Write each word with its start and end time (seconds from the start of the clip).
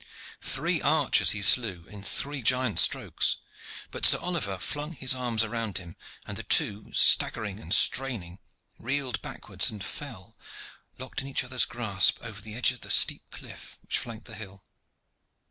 Three 0.41 0.81
archers 0.81 1.29
he 1.29 1.43
slew 1.43 1.85
in 1.85 2.01
three 2.01 2.41
giant 2.41 2.79
strokes, 2.79 3.37
but 3.91 4.03
Sir 4.03 4.17
Oliver 4.17 4.57
flung 4.57 4.93
his 4.93 5.13
arms 5.13 5.45
round 5.45 5.77
him, 5.77 5.95
and 6.25 6.37
the 6.37 6.41
two, 6.43 6.91
staggering 6.91 7.59
and 7.59 7.71
straining, 7.71 8.39
reeled 8.79 9.21
backwards 9.21 9.69
and 9.69 9.83
fell, 9.85 10.35
locked 10.97 11.21
in 11.21 11.27
each 11.27 11.43
other's 11.43 11.65
grasp, 11.65 12.17
over 12.23 12.41
the 12.41 12.55
edge 12.55 12.71
of 12.71 12.81
the 12.81 12.89
steep 12.89 13.29
cliff 13.29 13.77
which 13.83 13.99
flanked 13.99 14.25
the 14.25 14.33
hill. 14.33 14.63